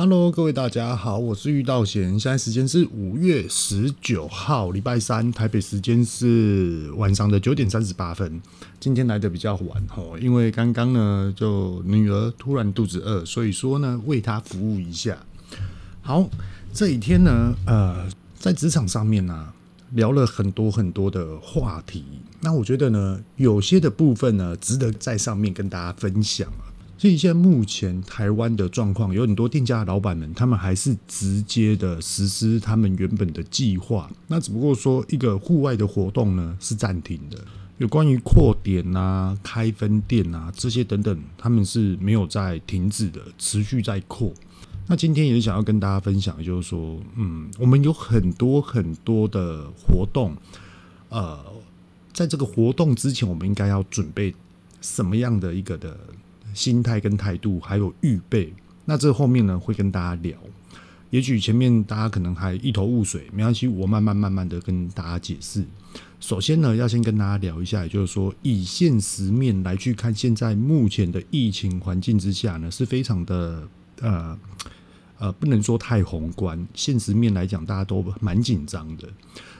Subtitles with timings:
[0.00, 8.40] Hello，各位大家好，我是玉道贤，现在时间是五月十九号，礼拜三，台北时间是晚上的九点三十八分。
[8.80, 15.18] 今天来的比较晚哦，因为刚刚呢，就女儿突然肚子饿，所以说呢，为她服务一下。
[16.00, 16.26] 好，
[16.72, 18.08] 这几天呢，呃，
[18.38, 19.52] 在职场上面呢、啊，
[19.90, 22.06] 聊了很多很多的话题。
[22.40, 26.50] 那我觉得呢，有些的部分呢，值得在上面跟大家分享。
[27.00, 34.10] 所以现在目前台湾的状况，有很多店家老板们，他们还是直接的实施他们原本的计划。
[34.26, 37.42] 那只不过说一个户外的活动呢是暂停的，
[37.78, 44.30] 有关于扩点啊、开分店啊这些等等，他们是没有在停止的，持续在扩。
[44.86, 50.36] 那今天也想要跟大家分享，就是说，嗯，我们有很多很多的活动，
[51.08, 51.42] 呃，
[52.12, 54.34] 在这个活动之前，我们应该要准备
[54.82, 55.96] 什么样的一个的
[56.54, 58.52] 心态跟态度，还有预备，
[58.84, 60.36] 那这后面呢会跟大家聊。
[61.10, 65.64] 也许前面大家可能还一头雾水，没关系，我慢慢慢慢的跟大家解释。
[66.20, 73.66] 首先呢，要先跟大家聊一下，也就是说，以现实面来去看，现在目前的疫情环境之下呢，是非常的
[74.00, 74.38] 呃
[75.20, 76.66] 呃，不能说太宏观。
[76.74, 79.06] 现实面来讲，大家都蛮紧张的。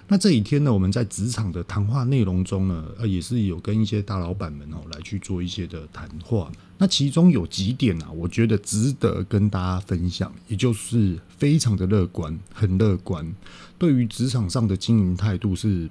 [0.09, 6.51] 那这几天呢，我们在职场的谈话内容中呢，呃，也是有跟一些大老板们哦来去做一些的谈话。
[6.79, 13.33] 那其中有几点啊，我觉得值得跟大家分享，也就是非常的乐观，很乐观，
[13.79, 15.89] 对于职场上的经营态度是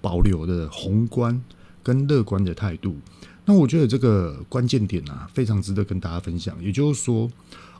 [0.00, 1.38] 保留的宏观
[1.82, 2.96] 跟乐观的态度。
[3.44, 6.56] 那我觉得这个关键点啊，非常值得跟大家分享。
[6.64, 7.28] 也就是说，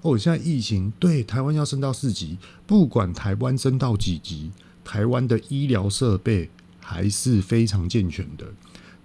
[0.03, 4.51] 哦，现在疫情对台湾要升到四级，不管台湾升到几级。
[4.83, 8.45] 台湾的医疗设备还是非常健全的，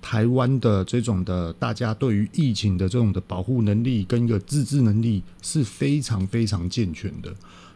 [0.02, 7.32] 台湾的这种的大家对于疫情的这种的保护能力跟一个自制能力是非常非常健全的，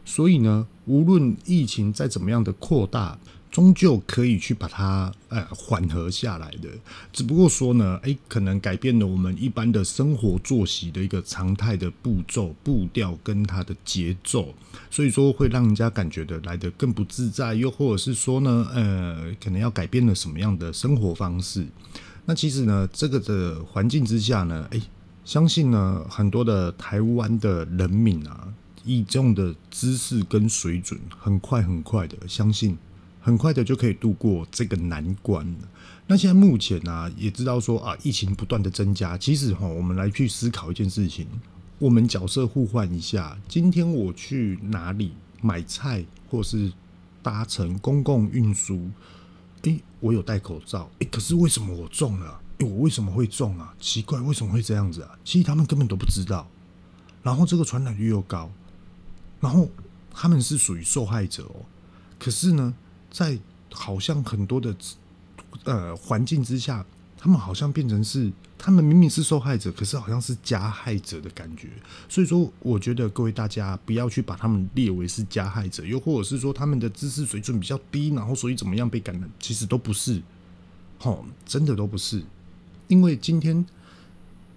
[0.06, 3.20] 所以呢，无论疫情再怎么样的扩大。
[3.52, 6.70] 终究可以去把它呃缓和下来的，
[7.12, 14.54] 只不过说呢，诶，可能改变了我们一般的生活作息的一个常态的步骤、步调跟它的节奏，
[14.92, 21.66] 所以说会让人家感觉的来得更不自在，又或者是说呢，呃，可能要改变了什么样的生活方式。
[22.26, 24.82] 那其实呢，这个的环境之下呢，诶，
[25.26, 28.54] 相信呢，很多的台湾的人民啊，
[28.86, 32.78] 以这样的知识跟水准，很快很快的相信。
[33.22, 35.56] 很快的就可以度过这个难关。
[36.08, 39.18] 那现在目前呢、啊，也知道说啊，疫情不断的增加。
[39.18, 41.28] 其实哈，我们来去思考一件事情，
[41.78, 43.38] 我们角色互换一下。
[43.48, 46.72] 今天我去哪里买菜，或是
[47.22, 48.90] 搭乘公共运输？
[49.64, 50.90] 诶，我有戴口罩。
[51.00, 52.40] 诶，可是为什么我中了？
[52.58, 53.76] 诶，我为什么会中啊？
[53.80, 55.20] 奇怪，为什么会这样子啊？
[55.24, 56.50] 其实他们根本都不知道。
[57.22, 58.50] 然后这个传染率又高，
[59.42, 59.70] 然后
[60.12, 61.66] 他们是属于受害者哦。
[62.18, 62.74] 可是呢？
[63.12, 63.38] 在
[63.72, 64.76] 好像很多的
[65.64, 66.86] 呃环境之下，
[67.18, 71.70] 他们好像变成是他们明明是受害者，可是好像是加害者的感觉。
[72.08, 80.22] 所以说，我觉得各位大家不要去把他们列为是加害者，又或者是说他们的知识水准比较低，然后所以怎么样被感染，其实都不是，
[81.00, 82.24] 齁，真的都不是。
[82.88, 83.66] 因为今天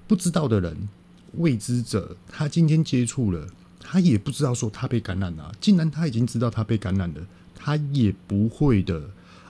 [0.07, 0.89] 不知道的人，
[1.35, 3.47] 未知者，他今天接触了，
[3.81, 7.27] 他也不知道说他被感染了，既然他已经知道他被感染了。
[7.63, 9.01] 他也不会的，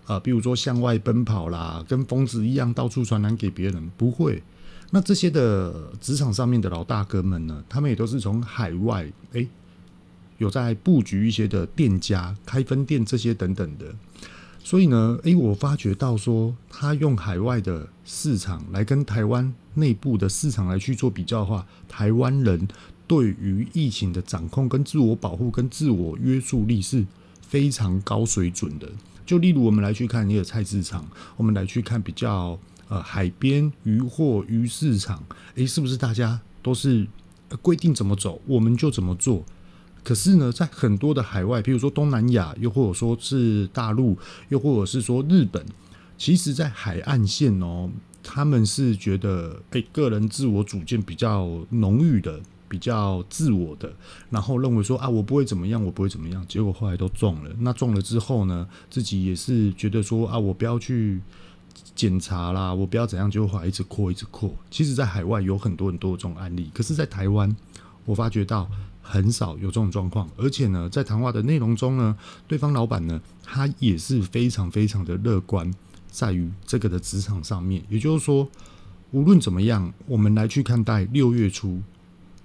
[0.06, 4.42] 呃，比如说向外奔跑啦，跟疯子一样到处传染给别人，不会。
[4.90, 9.48] 那这些的职场上面的老大哥们呢，他们也都是从海外，诶，
[10.36, 13.86] 有在布局一些的店家、开分店这些等等的。
[14.62, 22.68] 所以呢，诶，我发觉到说，他用海外的市场来跟台湾内部的市场来去做比较的话，台湾人
[23.06, 27.06] 对于疫情的掌控、跟自我保护、跟自我约束力是。
[27.52, 28.90] 非常高水准的，
[29.26, 32.58] 就例如我们来去看一个菜市场，我们来去看比较
[32.88, 35.22] 呃海边渔货鱼市场，
[35.56, 37.06] 诶，是不是大家都是
[37.60, 39.44] 规定怎么走，我们就怎么做？
[40.02, 44.16] 可是呢，在很多的海外，比如说东南亚，又或者说是大陆，
[44.48, 45.62] 又或者是说日本，
[46.16, 47.90] 其实在海岸线哦，
[48.22, 52.40] 他们是觉得诶，个人自我主见比较浓郁的。
[52.72, 53.92] 比较自我的，
[54.30, 57.50] 然后认为说啊，我不会怎么样，我不会怎么样，结果后来都中了。
[57.58, 61.20] 那中了之后呢，自己也是觉得说啊，我不要去
[61.94, 64.56] 检查啦，我不要怎样，就会一直扩，一直扩。
[64.70, 67.54] 其实，在海外有很多很多这种案例，可是，在台湾，
[68.06, 68.66] 我发觉到
[69.02, 70.26] 很少有这种状况。
[70.38, 72.16] 而且呢，在谈话的内容中呢，
[72.48, 75.70] 对方老板呢，他也是非常非常的乐观，
[76.10, 77.84] 在于这个的职场上面。
[77.90, 78.48] 也就是说，
[79.10, 81.82] 无论怎么样，我们来去看待六月初。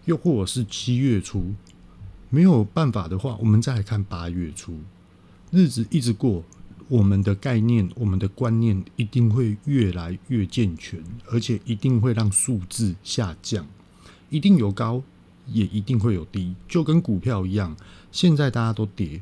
[0.08, 1.54] 又或者是七月初，
[2.30, 4.80] 没有办法的话，我们再来看八月初，
[5.52, 6.46] 日子一直过，
[6.88, 13.68] 我们的概念、我们的观念一定会越来越健全，而且一定会让数字下降，
[14.30, 15.04] 一定有高，
[15.46, 17.76] 也一定会有低，就跟股票一样，
[18.10, 19.22] 现在大家都跌，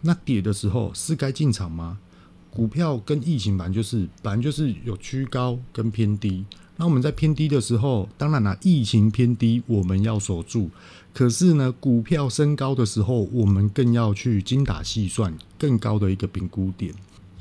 [0.00, 1.98] 那跌的时候是该进场吗？
[2.50, 6.46] 股票跟疫情版就是，本来就是有趋高跟偏低。
[6.82, 10.68] 那我们在偏低的时候，当然啦，疫情偏低，我们要守住。
[11.14, 16.92] 可是呢，股票升高的时候，我们更要去精打细算更高的一个评估点。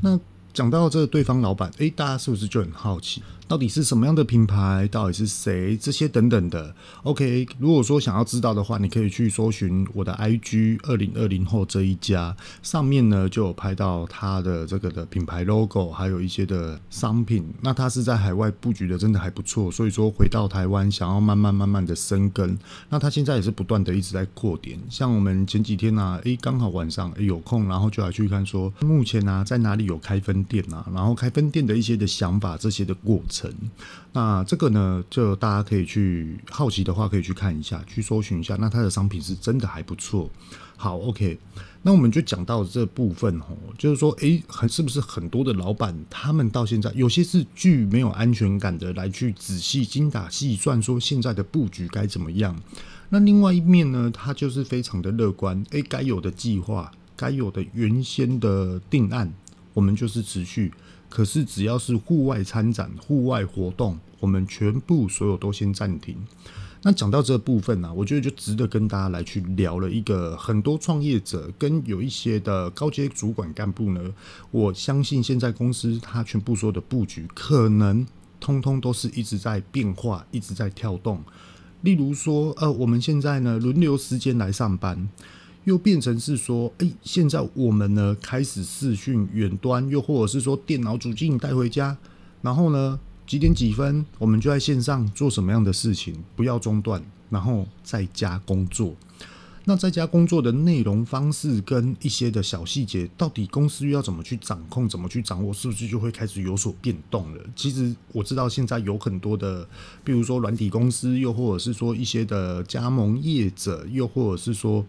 [0.01, 0.19] 那
[0.53, 3.23] 讲到这个对方老板，诶、大家是不是就很好奇？
[3.51, 4.87] 到底是什么样的品牌？
[4.89, 5.75] 到底是谁？
[5.75, 6.73] 这些等等的。
[7.03, 12.33] OK，如果说想要知道的话，你可以去搜寻我的 IG 二零二零后这一家，
[12.63, 17.45] 上面呢就有拍到它的这个的品牌 logo，还有一些的商品。
[17.59, 19.69] 那它是在海外布局的，真的还不错。
[19.69, 22.57] 所以说回到台湾，想要慢慢慢慢的生根。
[22.87, 24.79] 那它现在也是不断的一直在扩点。
[24.89, 30.87] 像我们前几天呢、啊，诶、刚好晚上、诶、有空，然后就来去看说，目前呢、啊、在哪里有开分店啊？
[30.95, 33.40] 然后开分店的一些的想法，这些的过程。
[34.13, 38.57] 那这个呢，就大家可以去好奇的话，可以去看一下，去搜寻一下。
[38.59, 40.29] 那它的商品是真的还不错。
[40.75, 41.37] 好，OK，
[41.83, 52.59] 那我们就讲到这部分哦，就是说，诶，很是不是很多的老板，他们到现在有些是具没有安全感的，来去仔细精打细算，说现在的布局该怎么样。
[53.09, 59.31] 那另外一面呢，他就是非常的乐观，诶，该有的计划，该有的原先的定案，
[59.75, 60.73] 我们就是持续。
[61.11, 66.15] 可是只要是户外参展、户外活动，我们全部所有都先暂停。
[66.83, 74.01] 那讲到这部分呢、我觉得就值得跟大家来去聊了一个很多创业者跟有一些的高阶主管干部呢，
[74.49, 78.07] 我相信现在公司它全部所有的布局，可能
[78.39, 81.21] 通通都是一直在变化，一直在跳动。
[81.81, 85.09] 例如说，呃，我们现在呢轮流时间来上班。
[85.65, 91.95] 又变成是说，哎，现在我们呢开始视讯远端，又或者是说电脑主机你带回家，
[92.41, 98.95] 然后呢几点几分我们就在线上做什么样的事情，不要中断，然后在家工作。
[99.65, 107.43] 那在家工作的内容方式跟一些的小细节，到底公司要怎么去掌控，怎么去掌握，是不是就会开始有所变动了？
[107.55, 109.69] 其实我知道现在有很多的，
[110.03, 114.83] 比如说软体公司，又或者是说一些的加盟业者，又或者是说。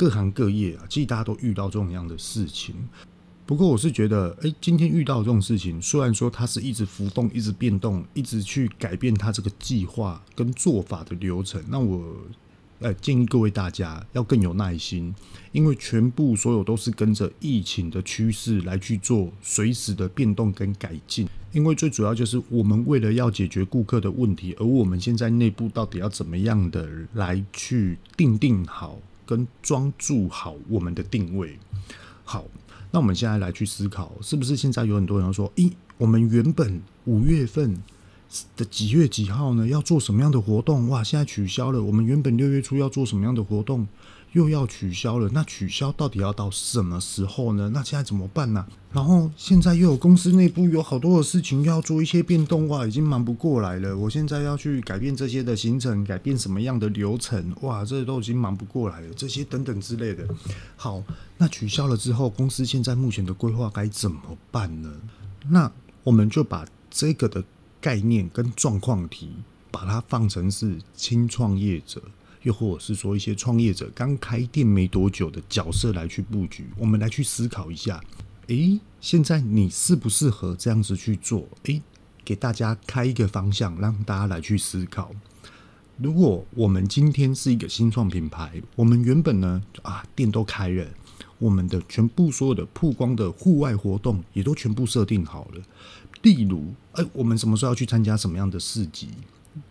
[0.00, 2.74] 各行各业啊，其实大家都遇到这种样的事情。
[3.44, 12.16] 不过我是觉得，哎，今天遇到这种事情，虽然说它是一直浮动、一直变动、一直去改变它这个计划跟做法的流程，那我
[12.78, 15.14] 呃建议各位大家要更有耐心，
[15.52, 21.28] 因为全部所有都是跟着疫情的趋势来去做随时的变动跟改进。
[21.52, 28.98] 因为最主要就是我们为了要解决顾客的问题，而我们现在内部到底要怎么样的来去定定好。
[29.30, 31.56] 跟装注好我们的定位，
[32.24, 32.44] 好，
[32.90, 37.80] 那我们现在来去思考，是不是现在有很多人说，咦，我们原本五月份
[38.56, 40.88] 的几月几号呢，要做什么样的活动？
[40.88, 41.80] 哇，现在取消了。
[41.80, 43.86] 我们原本六月初要做什么样的活动？
[44.32, 47.70] 又要取消了，那取消到底要到什么时候呢？
[47.74, 48.64] 那现在怎么办呢？
[48.92, 53.96] 然后现在又有公司内部有好多的事情要做一些变动，哇，已经忙不过来了。
[53.96, 57.54] 我现在要去改变这些的行程，改变什么样的流程？
[57.62, 59.08] 哇，这都已经忙不过来了。
[59.14, 60.26] 这些等等之类的。
[60.76, 61.02] 好，
[61.36, 64.92] 那取消了之后，公司现在目前的规划该怎么办呢？
[65.48, 65.70] 那
[66.04, 67.42] 我们就把这个的
[67.80, 69.30] 概念跟状况题，
[69.70, 72.00] 把它放成是轻创业者。
[72.42, 78.02] 又或者是说一些创业者刚开店没多久的角色来去布局，我们来去思考一下，
[78.46, 81.46] 诶，现在你适不适合这样子去做？
[81.64, 81.82] 诶，
[82.24, 85.10] 给大家开一个方向，让大家来去思考。
[85.98, 90.86] 如果我们今天是一个新创品牌，我们原本呢啊店都开了，
[91.38, 95.62] 我们的全部所有的曝光的户外活动也都全部设定好了，
[96.22, 99.08] 例如，诶，我们什么时候要去参加什么样的市集？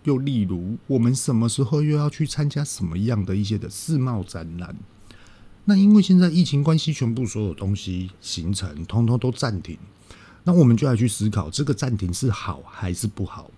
[0.04, 4.76] 又例如，我们什么时候又要去参加什么样的一些的世贸展览？
[5.66, 9.78] 那因为现在疫情关系，全部所有东西行程通通都暂停。
[10.44, 13.52] 那我们就来去思考，这个暂停是好还是不好？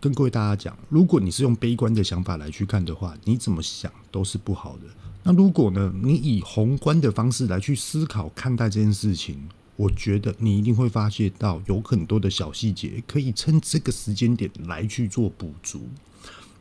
[0.00, 4.84] 跟各位大家讲，如果你是用悲观的想法来去看的话，你怎么想都是不好的。
[5.24, 9.48] 那如果呢，你以宏观的方式来去思考看待这件事情。
[9.78, 15.86] 我觉得你一定会发现到有很多的小细节，可以趁这个时间点来去做补足。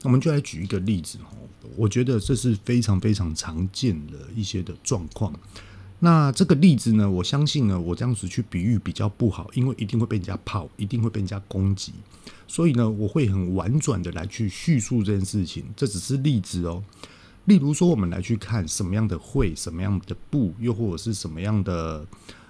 [0.03, 5.33] 我们就来举一个例子哦，我觉得这是非常非常常见的一些的状况。
[5.99, 11.93] 那这个例子呢，我相信呢，我这样子去比喻比较不好，因为一定会被人家泡，一定会被人家攻击。
[12.47, 15.65] 所以呢，我会很婉转的来去叙述这件事情。
[15.75, 16.83] 这只是例子哦。
[17.45, 22.05] 例如说，我们来去看什么样的会、什么样的部，又或者是什么样的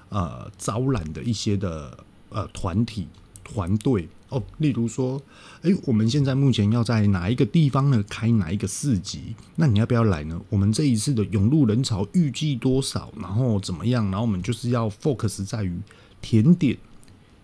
[0.09, 1.97] 呃招揽的一些的
[2.29, 3.07] 呃团体
[3.43, 4.41] 团队哦。
[4.57, 5.21] 例如说，
[5.61, 9.35] 哎，我们现在目前要在哪一个地方呢开哪一个市集？
[9.55, 10.39] 那你要不要来呢？
[10.49, 13.11] 我们这一次的涌入人潮预计多少？
[13.19, 14.05] 然后怎么样？
[14.05, 15.79] 然后我们就是要 focus 在于
[16.21, 16.77] 甜点，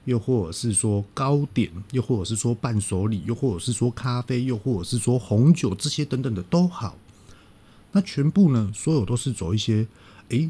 [0.05, 6.97] 又或者是说糕点，又或者是说伴手礼，又或者是说咖啡，又或者是说红酒这些等等的都好。
[7.91, 9.85] 那全部呢，所有都是走一些，
[10.29, 10.49] 诶，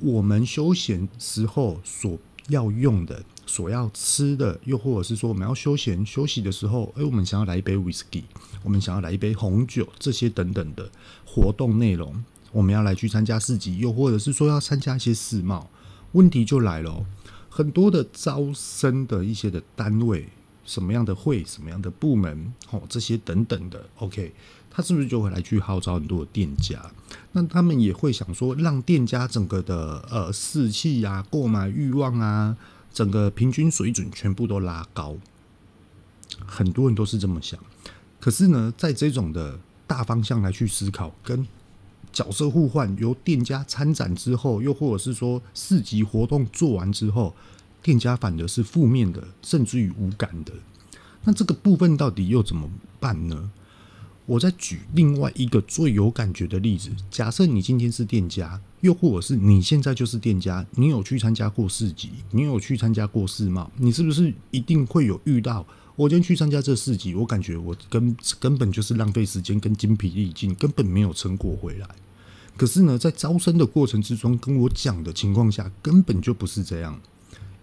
[0.00, 8.24] 我们休闲时候所要用的、所要吃的，又或者是说我们要休闲休息的时候，诶，我们想要来一杯 whisky，
[8.62, 10.90] 我们想要来一杯红酒，这些等等的
[11.24, 15.70] 活动内容，我们要来去参加市集，又或者是说要参加一些世贸，
[16.12, 17.06] 问题就来了，
[17.48, 20.28] 很多的招生的一些的单位，
[20.64, 24.32] 什么样的会，什么样的部门，哦，这些等等的，OK。
[24.76, 26.90] 他是不是就会来去号召很多的店家？
[27.30, 32.56] 那他们也会想说，让店家整个的呃士气啊、购买欲望啊，
[32.92, 35.16] 整个平均水准全部都拉高。
[36.44, 37.58] 很多人都是这么想。
[38.18, 41.46] 可是呢，在这种的大方向来去思考，跟
[42.12, 47.32] 角色互换，由店家参展之后，又或者是说市集活动做完之后，
[47.80, 50.52] 店家反而是负面的，甚至于无感的。
[51.22, 53.52] 那这个部分到底又怎么办呢？
[54.26, 65.66] 我再举另外一个最有感觉的例子，假设你今天是店家，又或者是你现在就是店家，你有去参加过市集，你有去参加过世贸，你是不是一定会有遇到？
[65.94, 71.86] 我今天去参加这市集，我感觉我根根本就是浪费时间跟精疲力尽，根本没有成果回来。
[72.56, 76.98] 可是呢，在招生的过程之中，跟我讲的情况下，根本就不是这样。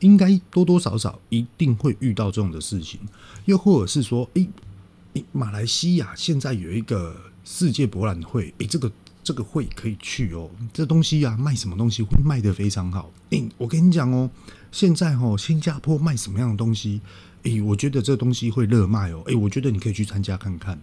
[0.02, 3.00] 应该多多少少一定会遇到这种的事情，
[3.46, 4.48] 又或者是说，诶。
[5.14, 8.92] 诶，马来西亚现在有一个世界博览会，诶，这个
[9.24, 10.50] 这个会可以去哦。
[10.72, 13.12] 这东西啊，卖什么东西会卖得非常好。
[13.32, 14.30] 诶，我跟你讲哦，
[14.72, 17.02] 现在哦，新加坡卖什么样的东西？
[17.44, 19.22] 诶，我觉得这东西会热卖哦。
[19.26, 20.80] 诶，我觉得你可以去参加看看，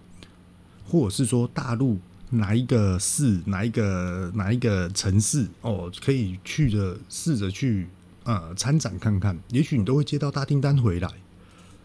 [0.84, 1.98] 或者是说大陆
[2.30, 7.88] 哪一个市、哪一个哪一个城市哦，可以去着试着去
[8.24, 11.08] 呃参展看看，也许你都会接到大订单回来。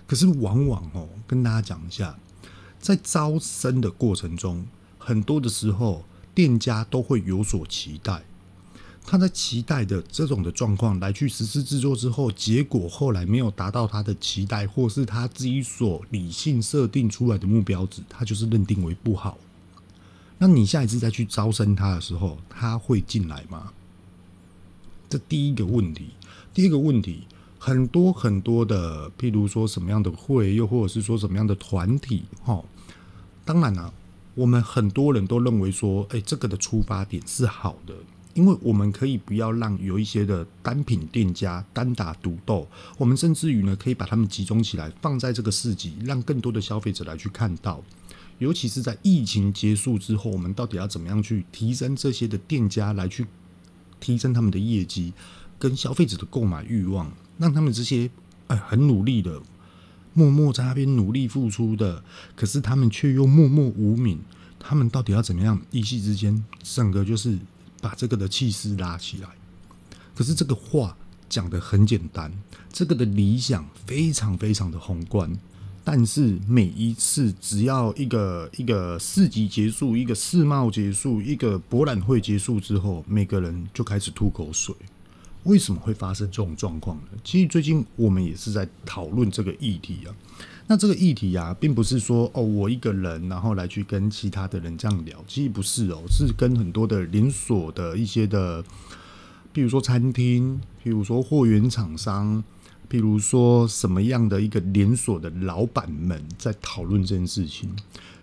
[0.05, 2.13] 可是往往哦，跟大家讲一下。
[2.83, 4.65] 在招生的过程中，
[4.97, 6.03] 很多的时候，
[6.35, 8.21] 店家都会有所期待。
[9.05, 19.37] 他在期待的这种的状况来去实施制作之后，结果后来没有达到他的期待，或是他自己所理性设定出来的目标值，他就是认定为不好。
[20.37, 23.71] 那你下一次再去招生他的时候，他会进来吗？
[25.07, 26.07] 这第一个问题。
[26.53, 27.23] 第二个问题。
[27.65, 32.61] 很多很多的，譬如说什么样的会，又或者是说什么样的团体，哈，
[33.45, 33.93] 当然了，
[34.35, 37.93] 我们很多人都认为说，哎，这个的出发点是好的，
[38.33, 47.83] 因为我们可以不要让有一些的单品店家单打独斗，我们甚至于呢，可以把他们集中起来，放在这个市集，让更多的消费者来去看到。
[48.39, 53.25] 尤其是在疫情结束之后，我们到底要怎么样去提升这些的店家来去
[53.99, 55.13] 提升他们的业绩，
[55.59, 57.11] 跟消费者的购买欲望。
[57.37, 58.09] 让他们这些
[58.47, 59.41] 哎很努力的，
[60.13, 62.03] 默默在那边努力付出的，
[62.35, 64.19] 可是他们却又默默无名。
[64.59, 67.37] 他们到底要怎么样一夕之间，整个就是
[67.81, 69.27] 把这个的气势拉起来？
[70.15, 70.95] 可是这个话
[71.27, 72.31] 讲得很简单，
[72.71, 75.37] 这个的理想非常非常的宏观，
[75.83, 84.73] 但是每一次只要一个一个市集结束，一个世贸结束，一个博览会结束之后，每个人就开始吐口水。
[85.43, 87.03] 为什么会发生这种状况呢？
[87.23, 90.15] 其实最近我们也是在讨论这个议题啊。
[90.67, 98.63] 那这个议题啊，并不是说哦，我一个人然后来去跟其他的人这样聊，其实不是哦，是跟很多的连锁的一些的，
[99.51, 102.41] 比如说餐厅，比如说货源厂商，
[102.87, 107.69] 比如说什么样的一个连锁的老板们在讨论这件事情。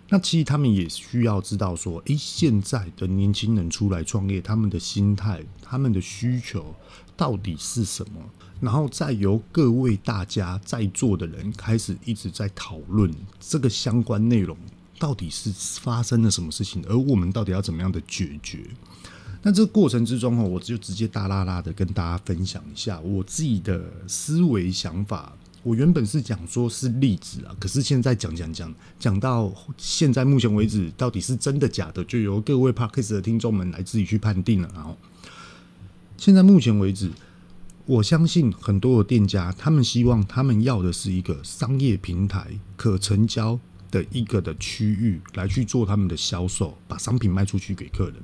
[0.09, 6.75] 那其实他们也需要知道说，诶，现在的年轻人出来创业，他们的心态、他们的需求
[7.21, 8.19] 到底是什么？
[8.59, 14.57] 然后再由各位大家在座的人开始一直在讨论这个相关内容，
[14.97, 18.65] 到底是发生了什么事情，而我们到底要怎么样的解决？
[19.43, 25.31] 那这个过程之中哦，我就直接大啦啦的跟大家分享一下我自己的思维想法。
[25.61, 34.67] 我原本是讲说是例子啊，可是现在讲讲讲讲到现在目前为止，到底是真的假的，就由各位 Podcast 的听众们来自己去判定了。
[34.73, 34.97] 然后，
[36.21, 37.09] 现在目前为止，
[37.87, 42.45] 我相信很多的店家，他们希望他们要的是一个商业平台，
[42.77, 43.59] 可成交
[43.89, 48.17] 的一个的区域来去做他们的销售，把商品卖出去给客人。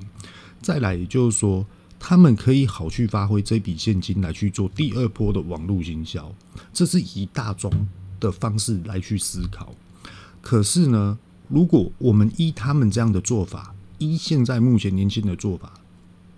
[0.62, 1.66] 再来，也就是说，
[1.98, 6.32] 他们可以好去发挥这笔现金来去做第二波的网络营销，
[6.72, 7.72] 这是以大宗
[8.20, 9.74] 的方式来去思考。
[10.40, 15.74] 可是呢，如果我们依他们这样的做法，依现在目前年轻的做法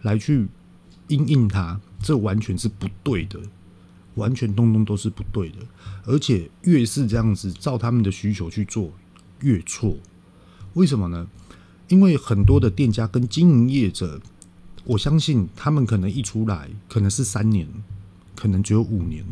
[0.04, 0.48] 来去
[1.10, 3.38] 因应它，这完全是不对的，
[4.16, 5.58] 完全通通都是不对的。
[6.06, 8.92] 而且越是这样子，照他们的需求去做，
[9.42, 9.98] 越错。
[10.76, 11.28] 为什么呢？
[11.88, 14.22] 因为很多的店家跟经营业者，
[14.86, 17.68] 我相信他们可能一出来可能是三年，
[18.36, 19.26] 可能只有五年。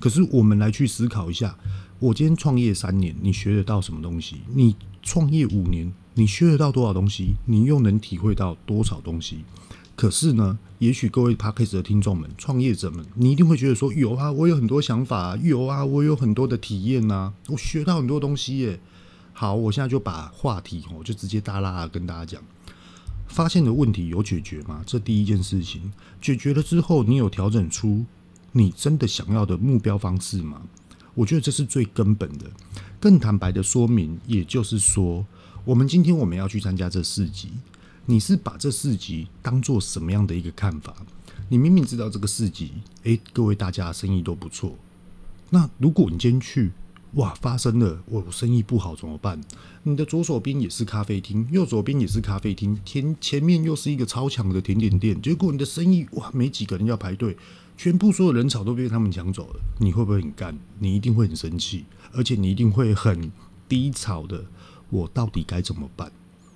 [0.00, 1.56] 可是我们来去思考一下，
[1.98, 4.40] 我今天创业三年，你学得到什么东西？
[4.54, 7.34] 你创业五年，你学得到多少东西？
[7.46, 9.44] 你又能体会到多少东西？
[9.94, 18.80] 可是呢，也许各位 Podcast 的听众们、创业者们，你一定会觉得说：有啊，我有很多想法啊，有啊，我有很多的体验呐，我学到很多东西耶。
[19.32, 22.42] 好，我现在就把话题哦，就直接大剌剌跟大家讲，
[23.28, 24.82] 发现的问题有解决吗？
[24.86, 28.04] 这第一件事情解决了之后，你有调整出
[28.52, 30.62] 你真的想要的目标方式吗？
[31.14, 32.46] 我觉得这是最根本的。
[32.98, 35.26] 更坦白的说明，也就是说，
[35.64, 37.50] 我们今天我们要去参加这四集，
[38.06, 40.94] 你是把这四级当做什么样的一个看法？
[41.48, 42.72] 你明明知道这个四级，
[43.04, 44.76] 诶，各位大家生意都不错，
[45.50, 46.72] 那如果你今天去，
[47.14, 47.34] 哇！
[47.34, 49.38] 发生了，我生意不好怎么办？
[49.82, 57.36] 你的左手边也是咖啡厅，右手边也是咖啡厅，前前面又是一个超强的甜点店，结果你的生意哇，没几个人要排队，
[57.76, 60.58] 全部所有人潮都被他们抢走了，你会不会很干？
[60.78, 63.30] 你一定会很生气，而且你一定会很
[63.68, 64.46] 低潮的。
[64.88, 66.10] 我到底该怎么办？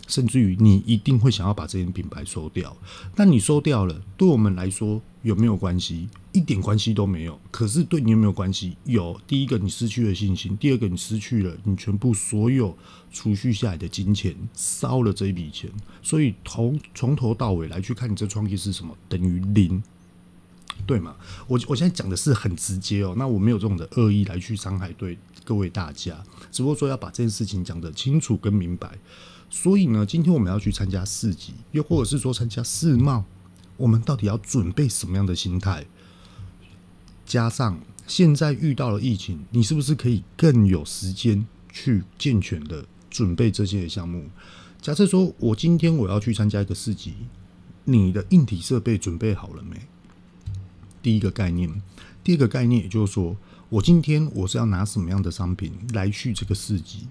[0.07, 2.77] 甚至于你一定会想要把这件品牌收掉，
[3.15, 6.09] 但你收掉了，对我们来说有没有关系？
[6.33, 7.41] 一点关系都没有。
[7.51, 8.77] 可是对你有没有关系？
[8.85, 9.19] 有。
[9.27, 12.77] 第一个，你失去了信心；第二个，你失去了你全部所有
[13.11, 15.71] 储蓄下来的金钱，烧了这一笔钱。
[16.03, 18.95] 所以从从头到尾来去看，你这创业是什么？
[19.09, 19.83] 等于零，
[20.87, 21.17] 对吗？
[21.49, 28.99] 我我现在讲的是很直接哦，那我没有这种的恶意来去伤害对各位大家，只不过说要把这件事情讲得清楚跟明白。
[29.49, 33.25] 所以呢，今天我们要去参加四级，又或者是说参加世贸，
[33.77, 35.87] 我们到底要准备什么样的心态？
[37.25, 44.29] 加上现在遇到了疫情，你是不是可以更有时间去健全的准备这些项目？
[44.81, 47.15] 假设说我今天我要去参加一个四级，
[47.85, 49.77] 你的硬体设备准备好了没？
[51.03, 51.83] 第一个概念，
[52.23, 53.37] 第二个概念，也就是说，
[53.69, 57.07] 我今天我是要拿什么样的商品来去这个四级？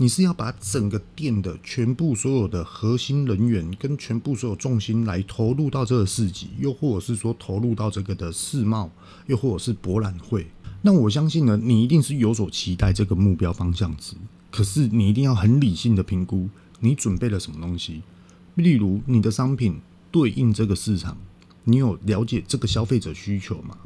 [0.00, 8.88] 你是要把整个店的全部所有的核心人员跟全部所有重心来投入到这个市集，又或者是说投入到这个的世贸，
[9.26, 10.46] 又或者是博览会？
[10.82, 14.14] 那我相信呢，你一定是有所期待这个目标方向值。
[14.52, 18.02] 可是你一定要很理性的评估，你准备了什么东西？
[18.54, 19.80] 例如你的商品
[20.12, 21.16] 对应这个市场，
[21.64, 23.76] 你有了解这个消费者需求吗？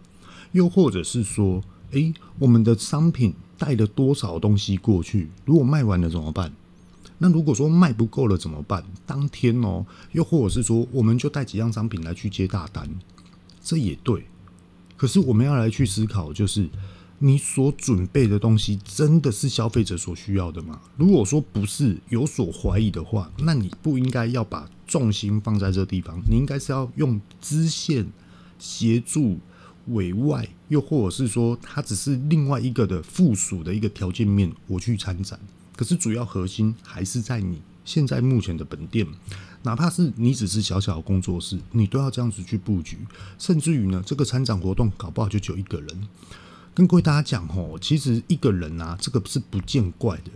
[0.52, 3.32] 又或者是说，诶，我们的商品。
[3.62, 5.28] 带了多少东西过去？
[5.44, 6.52] 如果卖完了怎么办？
[7.18, 8.82] 那如果说卖不够了怎么办？
[9.06, 12.90] 当天哦，又或者是说，我们就带几样商品来去接大单，
[13.62, 14.26] 这也对。
[14.96, 16.68] 可是我们要来去思考，就是
[17.20, 20.80] 你所准备的东西真的是消费者所需要的吗？
[20.96, 28.08] 如果说不是，有所怀疑的话，那你不应该要把重心放在这地方，你应该是要用支线
[28.58, 29.38] 协助。
[29.88, 35.38] 委外，又或者是说，它只是另外一个的附属的一个条件面，我去参展。
[35.76, 39.06] 可是主要核心还是在你现在目前的本店，
[39.62, 42.98] 哪怕是你只是小小的工作室，你都要这样子去布局。
[43.38, 46.08] 甚至于呢，这个参展活动搞不好就只有一个人。
[46.74, 50.30] 跟各位大家讲吼，其实一个人啊，这个是不见怪的。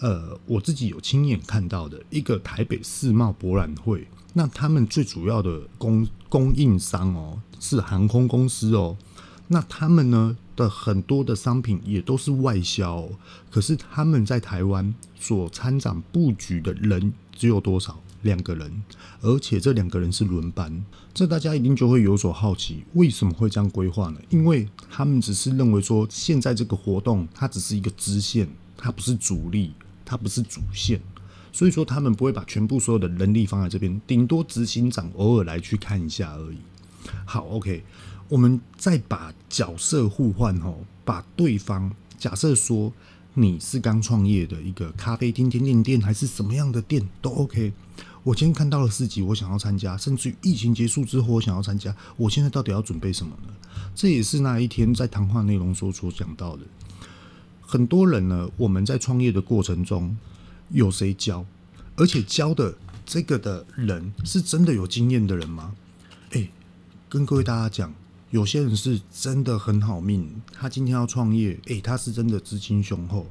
[0.00, 7.42] 呃，我自己有亲眼看到的一个台北世贸博览会，那他们最主要的工供应商哦。
[7.62, 8.96] 是航空公司哦，
[9.48, 13.06] 那他们呢的很多的商品也都是外销，
[13.50, 18.00] 可是他们在台湾所参展布局的人只有多少？
[18.22, 18.82] 两个人，
[19.22, 24.20] 而且这两个人是轮班，这大家一定就会有所好奇，为什么会这样规划呢？
[24.28, 29.72] 因为他们只是认为说，现在这个活动它只是一个支线，它不是主力，
[30.04, 31.00] 它不是主线，
[31.52, 36.58] 所以说他们不会把全部所有的人力放在这边，顶多执行长偶尔来去看一下而已。
[37.24, 37.82] 好，OK，
[38.28, 42.92] 我们再把角色互换哦，把对方假设说
[43.34, 47.72] 你是刚创业的一个咖啡厅、甜点店，还是什么样的店都 OK。
[48.22, 51.94] 我今天看到了四级，我想要参加，甚至于疫情结束之后，我想要参加。
[52.18, 53.52] 我现在到底要准备什么呢？
[53.94, 56.62] 这也是那一天在谈话内容所所讲到的。
[57.62, 60.14] 很多人呢，我们在创业的过程中
[60.70, 61.44] 有谁教？
[61.96, 65.74] 而且教的这个的人是真的有经验的人吗？
[66.30, 66.50] 诶，
[67.08, 67.94] 跟各位大家讲，
[68.30, 73.26] 有些人是真的很好命，他今天要创业，诶，他是真的资金雄厚，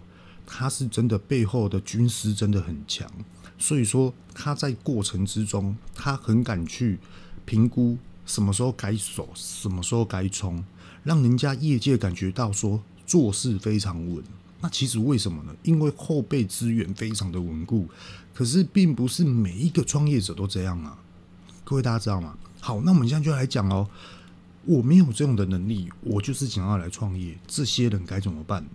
[0.45, 3.09] 他是真的背后的军师真的很强，
[3.57, 6.99] 所以说他在过程之中，他很敢去
[7.45, 10.63] 评估什么时候该守，什么时候该冲，
[11.03, 12.81] 让人家业界感觉到说。
[13.09, 14.23] 做事非常稳，
[14.61, 15.55] 那其实为什么呢？
[15.63, 17.87] 因为后备资源非常的稳固。
[18.33, 20.97] 可是并不是每一个创业者都这样啊，
[21.63, 22.37] 各位大家知道吗？
[22.59, 23.89] 好，那我们现在就来讲哦。
[24.65, 27.37] 我没有这种的能力，我就是想要来创业。
[27.47, 28.65] 这些人该怎么办？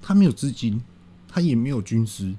[0.00, 0.80] 他没有资金，
[1.28, 2.34] 他也没有军师，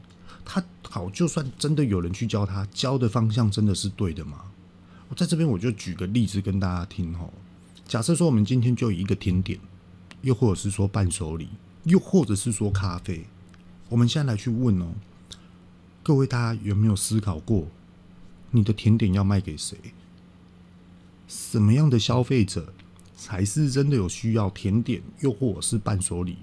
[0.45, 4.39] 他好，就算真的有人去教他，教的方向真的是对的吗？
[5.09, 7.31] 我在这边我就举个例子跟大家听哦。
[7.85, 9.59] 假设说我们今天就以一个甜点。
[10.23, 11.47] 又或者是说伴手礼，
[11.87, 13.25] 又或者是说咖啡，
[13.87, 14.87] 我们现在来去问哦，
[16.03, 17.67] 各位大家有没有思考过，
[18.51, 19.77] 你的甜点要卖给谁？
[21.29, 22.73] 什么样的消费者
[23.15, 26.37] 才是真的有需要甜点，又或者是伴手礼？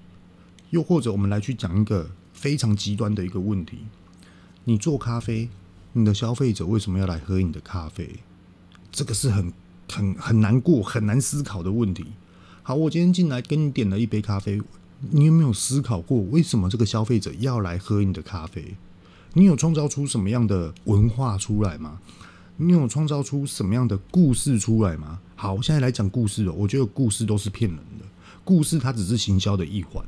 [0.71, 3.81] 又或者我们来去讲一个非常极端的一个问题：
[4.65, 5.51] 你做咖啡，
[5.93, 8.21] 你的消费者为什么要来喝你的咖啡？
[8.91, 9.53] 这个是很
[9.93, 12.07] 很很难过、很难思考的问题。
[12.63, 14.63] 好，我今天进来跟你点了一杯咖啡，
[15.11, 18.75] 你有没有思考过为什么这个消费者要来喝你的咖啡？
[19.35, 22.01] 你有创造出什么样的文化出来吗？
[22.57, 25.19] 你有创造出什么样的故事出来吗？
[25.35, 26.53] 好，我现在来讲故事了。
[26.53, 28.05] 我觉得故事都是骗人的，
[28.45, 30.05] 故事它只是行销的一环。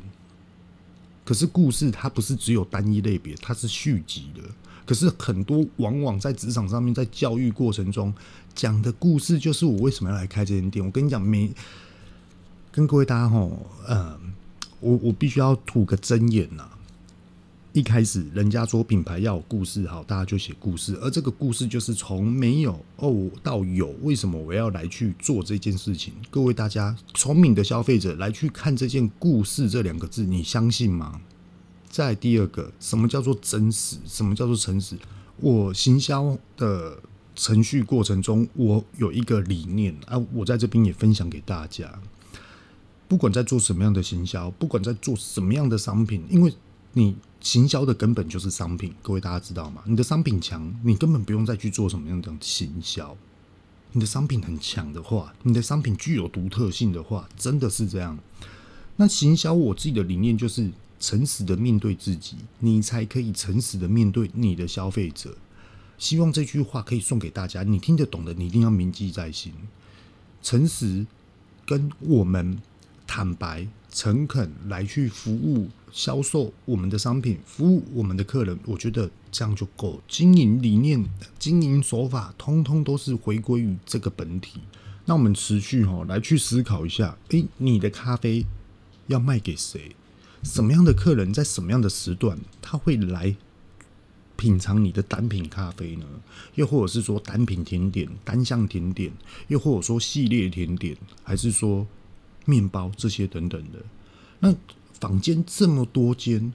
[1.24, 4.42] 可是故事它不是只有单一类别，它是续集的。
[4.84, 8.14] 可是很多往往在职场上面，在教育过程中
[8.54, 10.84] 讲的故事，就是我为什么要来开这间店。
[10.84, 11.52] 我跟你讲，没。
[12.70, 14.34] 跟各位大家吼，嗯，
[14.86, 16.70] 我我必须要吐个真言呐。
[17.72, 20.96] 一开始人家说品牌要有故事，好，大家就写故事。
[21.02, 26.14] 而这个故事就是从没有哦到有，为什么我要来去做这件事情？
[26.30, 31.20] 各位大家聪明的消费者来去看这件故事这两个字，你相信吗？
[31.90, 33.96] 再第二个，什么叫做真实？
[34.06, 34.96] 什么叫做诚实？
[35.38, 36.98] 我行销的
[37.34, 41.92] 程序过程中，我有一个理念啊，我在这边也分享给大家。
[43.08, 46.52] 不管在做什么样的行销，不管在做什么样的商品，因为
[46.94, 49.82] 你行销的根本就是商品，各位大家知道吗？
[49.86, 53.16] 你的商品强，你根本不用再去做什么样的行销。
[53.92, 58.18] 你的商品很强的话，你的商品具有独特性的话，真的是这样。
[58.96, 65.36] 那行销我自己的理念就是诚实的面对自己，你才可以诚实的面对你的消费者。
[65.96, 69.52] 希望这句话可以送给大家，你听得懂的，你一定要铭记在心。
[70.42, 71.06] 诚实
[71.64, 72.58] 跟我们。
[73.06, 80.02] 坦白、诚恳来去服务、销售我们的商品，服务我们的客人，我觉得这样就够。
[80.08, 81.04] 经营理念、
[81.38, 84.60] 经营手法，通通都是回归于这个本体。
[85.06, 88.44] 那我们持续哈来去思考一下：诶，你的咖啡
[89.06, 89.94] 要卖给谁？
[90.42, 93.34] 什么样的客人在什么样的时段他会来
[94.36, 96.04] 品尝你的单品咖啡呢？
[96.56, 99.12] 又或者是说单品甜点、单项甜点，
[99.48, 101.86] 又或者说系列甜点，还是说？
[102.46, 103.84] 面包这些等等的，
[104.40, 104.54] 那
[104.98, 106.54] 坊间这么多间，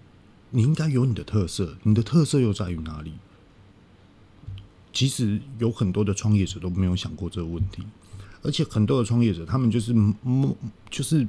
[0.50, 1.78] 你应该有你的特色。
[1.84, 3.14] 你的特色又在于哪里？
[4.92, 7.84] 其实有很多的创业者都没有想过这个问题，
[8.42, 9.94] 而且很多的创业者，他们就是
[10.90, 11.28] 就是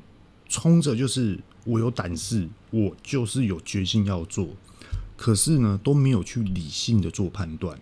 [0.49, 4.49] 冲着就是我有胆识，我就是有决心要做，
[5.17, 7.79] 可是呢都没有去理性的做判断。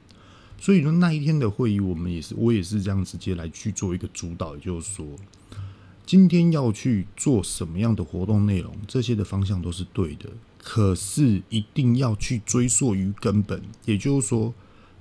[0.59, 5.07] 所以说那一天的会议，我们也是我也是这样直接来去做一个主导，也就是说。
[6.11, 10.29] 今天要去做什么样的活动内容，这些的方向都是对的。
[10.59, 14.53] 可是一定要去追溯于根本，也就是说，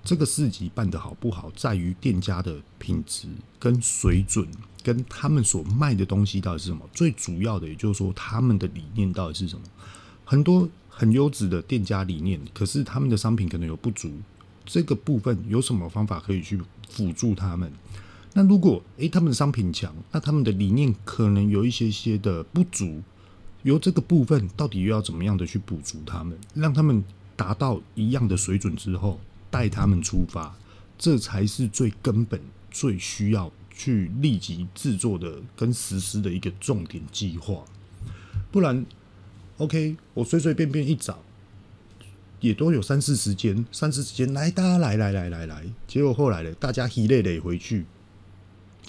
[0.04, 4.48] 这个市集办得好不好，在于店家的品质跟水准，
[4.84, 6.88] 跟他们所卖的东西到底是什么。
[6.94, 9.66] 最主要的，也就是说，他们的理念到底是什么。
[10.24, 14.12] 很多很优质的店家理念，可是他们的商品可能有不足，
[14.64, 17.74] 这个部分有什么方法可以去辅助他们？
[18.34, 23.02] 那如果诶、他们的商品强，那他们的理念可能有一些些的不足，
[23.64, 27.04] 由这个部分到底又要怎么样的去补足他们，让他们
[27.36, 30.56] 达到一样的水准之后，带他们出发，
[30.98, 32.40] 这才是最根本、
[32.70, 37.66] 最需要去立即制作的跟实施的一个重点计划。
[38.52, 38.86] 不然
[39.58, 41.20] ，OK，我随随便便一找，
[42.40, 47.86] 也都有三四十间，三四十间来，大家来来来来来，结果后来呢，大家一累累回去。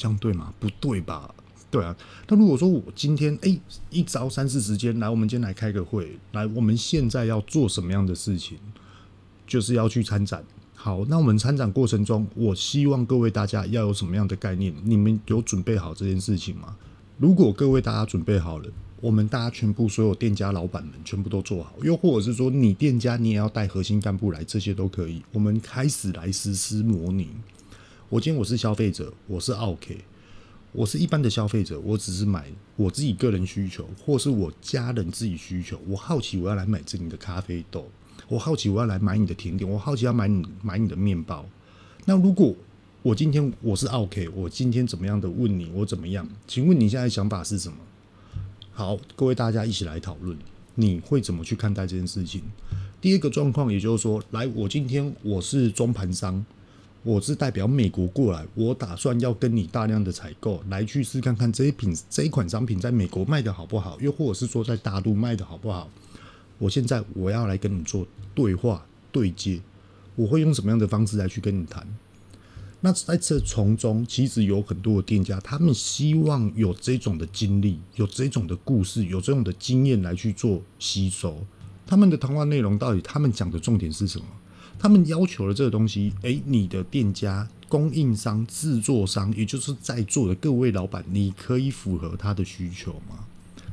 [0.01, 0.51] 这样对吗？
[0.59, 1.35] 不对吧？
[1.71, 1.95] 对啊。
[2.27, 3.61] 那如果说我今天哎、
[3.91, 8.57] 一招三四时间来，我们今天来开个会，来，我们现在要做什么样的事情？
[9.47, 10.43] 就是要去参展。
[10.75, 14.75] 好，那我们参展过程中，我希望各位大家要有什么样的概念？
[14.83, 16.75] 你们有准备好这件事情吗？
[17.19, 18.67] 如果各位大家准备好了，
[19.03, 25.23] 我们大家全部所有店家老板们全部都做好，又或者是说你店家你也要带核心干部来，这些都可以。
[25.33, 27.29] 我们开始来实施模拟。
[28.11, 29.97] 我今天我是消费者，我是 OK，，
[30.73, 35.81] 我是一般的消费者，我只是买我自己个人需求，或是我家人自己需求。
[35.87, 37.89] 我好奇我要来买这里的咖啡豆。
[38.27, 39.71] 我好奇，我要来买你的甜点。
[39.71, 41.47] 我好奇要买你买你的面包。
[42.05, 42.53] 那如果
[43.03, 46.29] 我今天我是 OK，我今天怎么样的问你，我怎么样？
[46.49, 47.79] 请问你现在想法是什么？
[48.73, 50.37] 好，各位大家一起来讨论，
[50.75, 52.43] 你会怎么去看待这件事情？
[53.01, 56.45] 第二个状况，也就是说，来，我今天我是中盘商，
[57.03, 65.89] 我是代表美国过来，我打算要跟你大量的采购，来去试看看这一品这一款商品在美国卖的好不好，又或者是说在大陆卖的好不好？
[66.59, 69.59] 我现在我要来跟你做对话对接，
[70.15, 71.87] 我会用什么样的方式来去跟你谈？
[72.83, 81.47] 那在这从中，其实有很多的店家，他们希望有这种的经历，有这种的故事，有这种的经验来去做吸收。
[81.87, 84.27] 他们的谈话内容到底，他们讲的重点是什么？
[84.81, 93.27] 他们要求的这个东西，诶，你的店家、供应商、制作商，也就是在座的各位老板，你可以符合他的需求吗？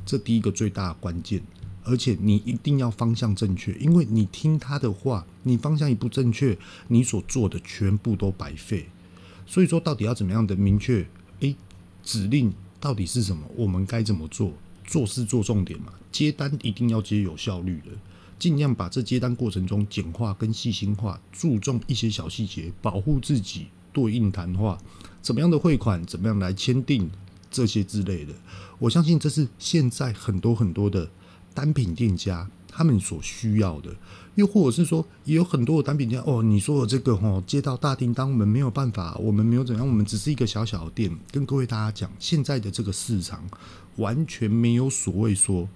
[0.06, 1.42] 这第一个最大的关键。
[1.86, 6.58] 而且你一定要方向正确，因为你听他的话，你方向一不正确，
[6.90, 8.88] 你所做的全部都白费。
[9.46, 11.08] 所以说，到底要怎么样的明确？
[11.40, 11.56] 诶，
[12.04, 13.48] 指令到底是什么？
[13.56, 14.52] 我们该怎么做？
[14.84, 17.92] 做事做重点嘛，接单一定要接有效率的，
[18.40, 24.78] 尽量把这接单过程中简化跟细心化，注重一些小细节，保护自己，对应谈话，
[25.22, 27.10] 怎么样的汇款，怎么样来签订
[27.50, 28.34] 这些之类的。
[28.80, 31.10] 我相信这是现在很多很多的。
[31.54, 33.96] 单品店家他们所需要的，
[34.36, 36.44] 又或者是说，也有很多的单品店哦。
[36.44, 41.12] 你说的这个哦，接到大订单，我们没有办法，我们没有怎样，我们只是一个小小的店。
[41.32, 43.44] 跟各位大家讲，现在的这个市场
[43.96, 45.68] 完全没有所谓说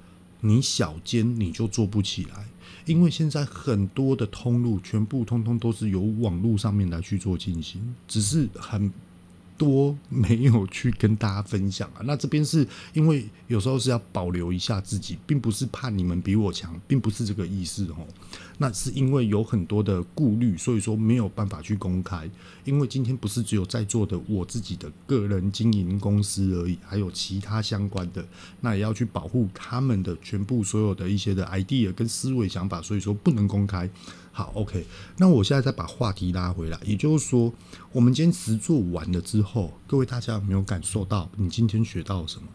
[0.42, 2.46] 你小间你就做不起来，
[2.86, 8.92] 因为现在很多的通路全部通通都是由网络上面来去做进行，只是很。
[9.62, 18.08] 多没有去跟大家分享啊， 那这边是因为有时候是要保留一下自己，并不是怕你们比我强，并不是这个意思哦。
[18.58, 22.28] 那是因为有很多的顾虑，所以说没有办法去公开。
[22.66, 28.26] 因为今天不是只有在座的我自己的个人经营公司而已，还有其他相关的，
[28.62, 33.88] 那也要去保护他们的全部所有的一些的 idea 跟思维想法，所以说不能公开。
[34.34, 34.86] 好，OK，
[35.18, 37.54] 那我现在再把话题拉回来，也就是说，
[37.92, 42.48] 我们今天实做完了之后，各位大家有没有感受到你今天学到了什么？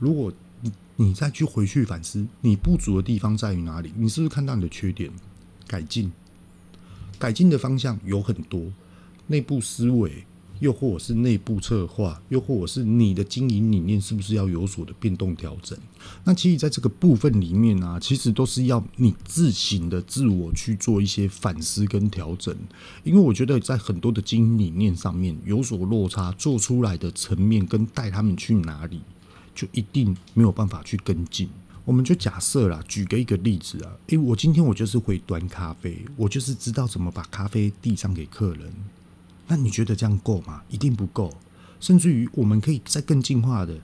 [0.00, 3.92] 如果你你再去回去反思，你不足的地方在于哪里？
[3.96, 5.10] 你是不是看到你的缺点？
[5.66, 6.10] 改进，
[7.18, 8.72] 改进的方向有很多，
[9.28, 10.24] 内部思维。
[10.60, 15.76] 又或者是内部策划，又或者是你的经营理念是不是要有所的变动调整？
[16.24, 22.54] 那其实在这个部分里面啊，其实都是要你自行的自我去做一些反思跟调整。
[23.02, 29.00] 因为我觉得在很多的经营理念上面有所落差，做出来的层面跟带他们去哪里，
[29.54, 31.48] 就一定没有办法去跟进。
[31.86, 38.70] 我们就假设啦，举个一个例子啊，诶，我今天我就是会端咖啡，我就是知道怎么把咖啡递上给客人。
[39.50, 40.62] 那你觉得这样够吗？
[40.68, 41.28] 一定不够，
[41.80, 43.76] 甚至于我们可以再更进化的。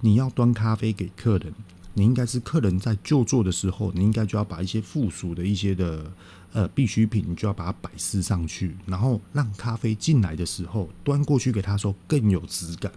[0.00, 1.54] 你要端咖啡给客人，
[1.94, 6.12] 你应该是客人在就座的时候，你应该就要把一些附属的一些的
[6.52, 12.90] 呃必需品，你就要把它摆设上去，然后让咖啡进来的时候端过去给他说更有质感。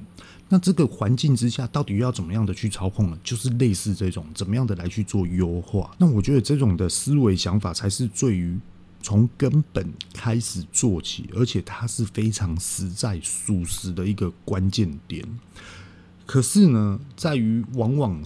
[0.49, 3.19] 那这个环境之下，到底要怎么样的去操控呢？
[3.23, 5.95] 就是类似这种怎么样的来去做优化。
[5.99, 8.59] 那我觉得这种的思维想法才是最于。
[9.05, 15.23] 从根本开始做起，而且它是非常实在、属实的一个关键点。
[16.25, 18.19] 可是呢，在于往往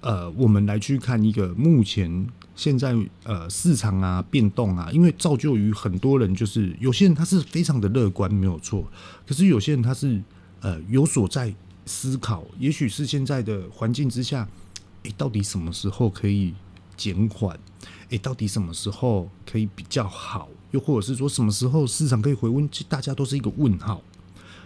[0.00, 8.90] 呃，我们来去看一个目前现在呃市场啊变动啊，因为造就于很多人就是有些人他是非常的乐观，没有错。
[9.26, 10.22] 可是有些人他是
[10.60, 14.48] 呃有所在思考，也许是现在的环境之下，
[15.02, 16.54] 诶，到底什么时候可以
[16.96, 17.58] 减缓？
[18.12, 20.48] 诶，到底什么时候可以比较好？
[20.72, 22.68] 又或者是说什么时候市场可以回温？
[22.70, 24.02] 其实大家都是一个问号。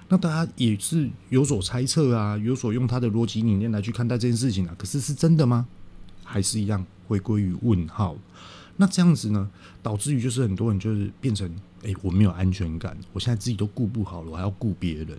[0.09, 4.75] 那大家也是有所猜测啊，有所用他的逻辑理念来去看待这件事情啊。
[4.77, 5.67] 可是是真的吗？
[6.25, 8.17] 还是一样回归于问号？
[8.77, 9.49] 那这样子呢，
[9.81, 11.49] 导致于就是很多人就是变成，
[11.83, 15.19] 诶，我没有安全感，我现在自己都顾不好了，我还要顾别人。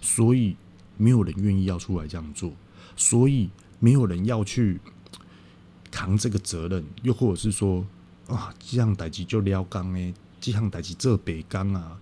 [0.00, 0.56] 所以
[0.96, 2.52] 没有人愿意要出来这样做，
[2.96, 4.80] 所以没有人要去
[5.90, 7.84] 扛这个责任，又或者是说
[8.28, 11.98] 啊，这项代志就撩刚诶，这项代志做白工啊，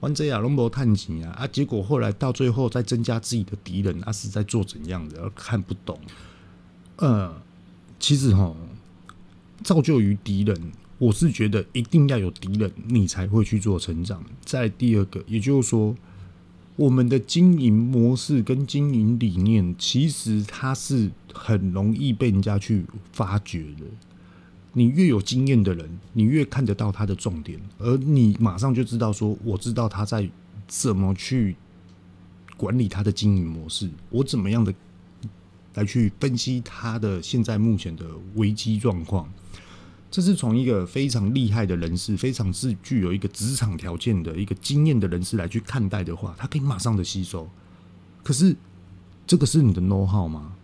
[0.00, 5.30] 玩这样拢无趁钱啊，啊，结果后来到最后再增加自己的敌人，啊是在做怎样的？
[5.30, 5.98] 看不懂。
[6.96, 7.40] 呃，
[8.00, 8.54] 其实哈，
[9.62, 14.24] 造就于敌人，我是觉得一定要有敌人，你才会去做成长。
[14.44, 15.94] 再第二个，也就是说，
[16.74, 23.84] 我们的经营模式跟经营理念，其实它是很容易被人家去发掘的。
[24.72, 30.28] 你越有经验的人，你越看得到他的重点，而你马上就知道说，我知道他在
[30.66, 31.56] 怎么去
[32.56, 34.74] 管理他的经营模式，我怎么样的。
[35.74, 39.32] 来去分析他的现在目前的危机状况，
[40.10, 47.48] 这是从一个非常厉害的人士，非常是具有一个职场条件的一个经验的人士来去看待的话，他可以马上的吸收。
[48.24, 48.56] 可是
[49.24, 50.56] 这个是你的 know how 吗？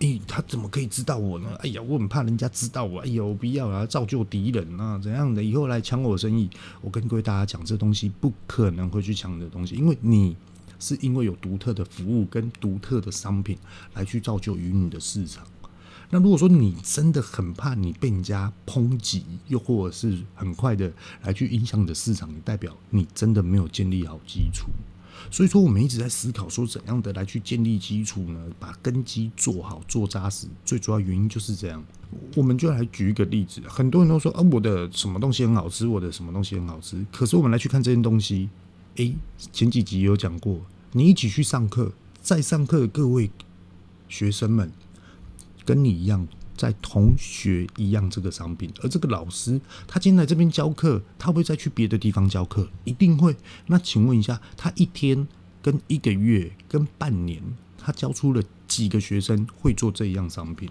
[0.00, 1.48] 诶、他怎么可以知道我呢？
[1.60, 3.00] 哎呀，我很怕人家知道我。
[3.00, 5.42] 哎呦，我不要啊，造就敌人啊，怎样的？
[5.42, 10.36] 以后来抢我生意，我跟各位大家讲，这东西不可能会去抢你的东西，因为你。
[10.78, 13.56] 是因为有独特的服务跟独特的商品
[13.94, 15.42] 来去造就于你的市场。
[16.10, 24.66] 那如果说你真的很怕你被人家抨击，又或者是很快的来去影响你的市场，你代表你真的没有建立好基础。
[25.30, 28.46] 所以说，我们一直在思考说怎样的来去建立基础呢？
[28.58, 30.46] 把根基做好、做扎实。
[30.64, 31.84] 最主要原因就是这样。
[32.34, 37.04] 我们就来举一个例子，很多人都说啊，我的什么东西很好吃，我的什么东西很好吃。
[37.12, 38.48] 可是我们来去看这件东西。
[38.96, 39.14] 诶，
[39.52, 40.58] 前几集有讲过，
[40.92, 43.30] 你一起去上课，在上课的各位
[44.08, 44.72] 学生们，
[45.66, 46.26] 跟你一样，
[46.56, 52.68] 在同学一样这个商品，而这个老师他今天来这边教课，他会不会再去别的地方教课？
[52.84, 53.36] 一定会。
[53.66, 55.28] 那请问一下，他一天、
[55.62, 57.42] 跟一个月、跟半年，
[57.78, 60.70] 他教出了几个学生会做这一样商品？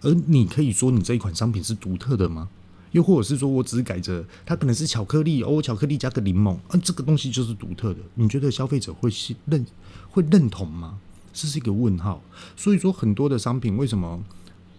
[0.00, 2.48] 而你可以说你这一款商品是独特的吗？
[2.92, 8.00] 又或者是说，我只是改着它可能是巧克力哦，巧克力加个柠檬，啊，这个东西就是独特的。
[8.14, 9.66] 你觉得消费者会信认
[10.08, 10.98] 会认同吗？
[11.32, 12.22] 这是一个问号。
[12.56, 14.24] 所以说，很多的商品为什么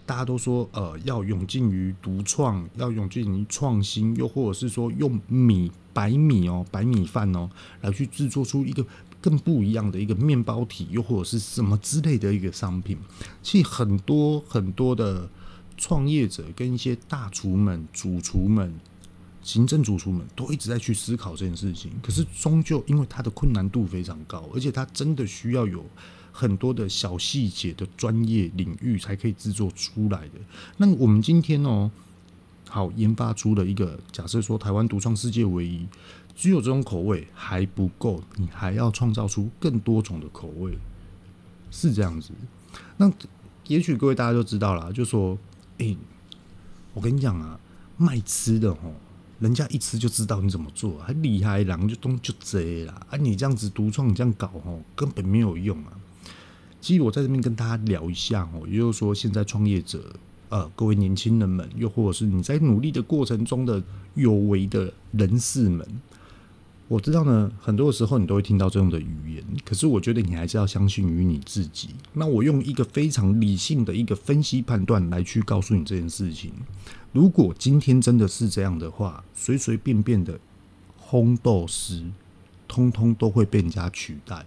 [0.08, 7.48] 大家都说呃要勇进于独创，要勇进于创新，又或者是说用米白米哦白米饭哦
[7.82, 8.84] 来去制作出一个
[9.22, 12.98] 更不一样的一个面包体，又或者是什么之类的一个商品，
[13.43, 15.30] 其实很多很多的。
[15.80, 18.74] 创业者跟一些大厨们、主厨们、
[19.43, 21.91] 行政主厨们都一直在去思考这件事情。
[22.02, 25.86] 可是终究因为它的困难度非常高，而且它真的需要有
[26.38, 30.34] 很多的小细节的专业领域才可以制作出来的。
[30.78, 31.89] 那我们今天哦，
[32.69, 35.88] 好研发出了一个假设说台湾独创世界唯一，
[36.36, 40.78] 只有这种口味还不够，你还要创造出更多种的口味，
[41.71, 42.30] 是这样子。
[42.97, 43.12] 那
[43.65, 45.36] 也许各位大家都知道了，就说。
[45.80, 45.95] 哎、
[46.95, 47.60] 我跟你讲啊，
[47.97, 48.91] 卖吃的吼，
[49.39, 53.06] 人家一吃就知道你怎么做，还厉害，然后就东就贼啦。
[53.12, 55.93] 啊，你这样子独创，你这样搞吼，根本没有用啊。
[56.79, 60.13] 其实我在这边跟大家聊一下哦，也就是说，现在创业者，
[60.49, 63.83] 呃，各位年轻人们，又或者是你在努力的过程中的
[64.15, 65.85] 有为的人士们。
[66.87, 71.89] 我知道呢，很多的时候你都会听到这样的语言，可是我觉得你还是要相信于你自己。
[72.13, 76.53] 那我用一个非常理性的一个分析判断来去告诉你这件事情。
[77.11, 80.39] 如果今天真的是这样的话，随随便便的
[81.09, 82.05] 烘豆师，
[82.69, 84.45] 通通都会被人家取代；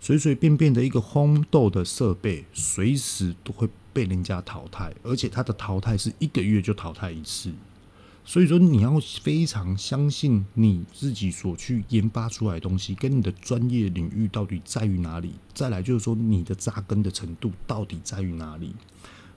[0.00, 7.52] 随随便便的一个烘豆的设备，随时都会被人家淘汰，而且它的淘汰是一个月就淘汰一次。
[8.24, 15.34] 所以说，你要非常相信你自己所去研发出来的东西，跟你的专业领域到底在于哪里。
[15.54, 18.74] 再来就是说，你的扎根的程度到底在于哪里。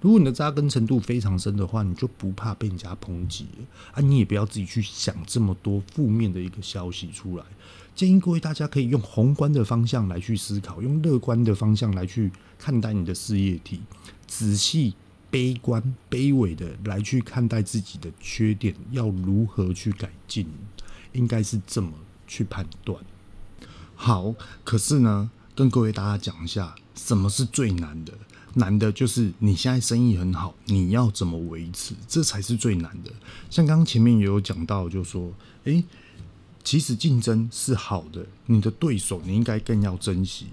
[0.02, 3.45] 如果你的扎根程度非常深的话，你就不怕被人家抨击
[3.91, 4.02] 啊！
[4.02, 7.43] 你也不要自己去想这么多负面的一个消息出来。
[7.99, 13.81] 建议各位大家可以用宏观的方向来去思考，用乐观的方向来去看待你的事业体，
[14.25, 14.93] 仔细。
[15.29, 20.47] 悲观、卑微的来去看待自己的缺点，要如何去改进，
[21.12, 21.91] 应该是这么
[22.25, 22.97] 去判断。
[23.93, 24.33] 好，
[24.63, 28.13] 可是呢，跟各位大家讲一下，什么是最难的？
[28.56, 31.93] 难的就是你现在生意很好，你要怎么维持？
[32.08, 33.12] 这才是最难的。
[33.52, 35.31] 像刚刚前面也有讲到，就说，
[35.65, 35.83] 诶，
[36.63, 40.47] 其实竞争是好的，你的对手你应该更要珍惜。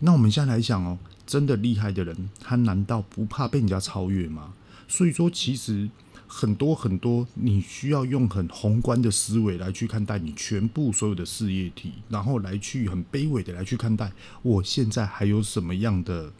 [0.00, 0.98] 那我们现在来想哦。
[1.24, 4.52] 真的厉害的人，他难道不怕被人家超越吗？
[4.88, 5.88] 所以说，其实
[6.26, 16.32] 很多很多，你需要用很宏观的思维来去看待你全部所有的事业体，然后来去很卑微的来去看待，我现在还有什么样的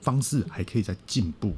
[0.00, 1.54] 方式还可以再进步，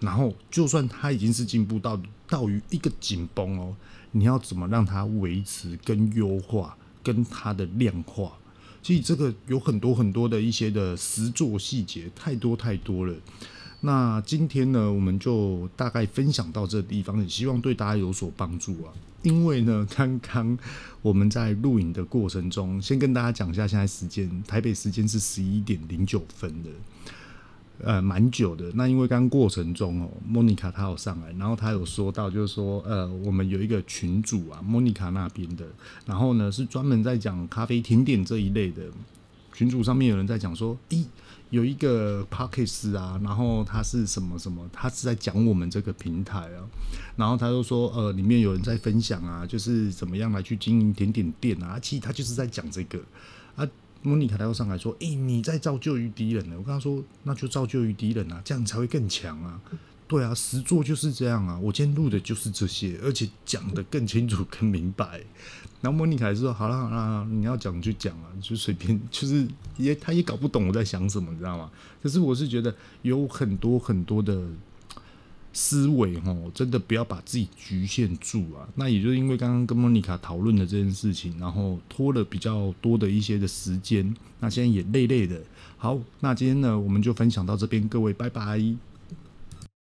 [0.00, 3.76] 然后就算他已经是进步到到于一个紧绷哦，
[4.12, 8.32] 你要怎么让它维持跟优化跟它的量化？
[8.82, 13.14] 其实这个有很多很多的一些的实作细节，太多太多了。
[13.80, 18.92] 那今天呢，我们就大概分享到这地方，也希望对大家有所帮助啊。
[19.22, 20.56] 因为呢，刚刚
[21.02, 26.70] 我们在录影的过程中，先跟大家讲一下现在时间，台北时间是十一点零九分的，
[27.82, 28.70] 呃，蛮久的。
[28.74, 35.64] 那因为刚过程中哦，莫妮卡她有上来，然后她有说到，就是说，呃，我们有一个群主啊，莫妮卡那边的，
[36.04, 38.82] 然后呢是专门在讲咖啡甜点这一类的。
[39.54, 41.04] 群主上面有人在讲说，咦，
[41.50, 46.62] 有一个 Podcast 啊，然后他是什么什么，他是在讲我们这个平台啊，
[47.16, 53.00] 然后他就说，呃，里面有人在分享啊，就是怎么样来去经营甜点店啊，其实他就是在讲这个。
[54.02, 56.54] 莫妮卡他又上来说，诶，你在造就于敌人呢？
[56.58, 59.60] 我跟他说，那就造就于敌人啊，这样才会更强啊。
[60.06, 61.58] 对啊，实作就是这样啊！
[61.58, 65.20] 我今天录的就是这些，而且讲得更清楚、更明白。
[65.82, 69.46] 然后莫妮卡说：“好了好了，你要讲就讲啊，就随便， 就是
[69.76, 71.70] 也他也搞不懂我在想什么，你知道吗？
[72.02, 74.42] 可是我是觉得有很多很多的
[75.60, 78.62] 思维哦，真的不要把自己局限住啊。
[78.76, 85.40] 那也就是因为刚刚跟莫妮卡讨论的这件事情，然后拖了比较多的一些的时间，那现在也累累的。
[85.76, 88.62] 好，那今天呢，我们就分享到这边，各位拜拜。”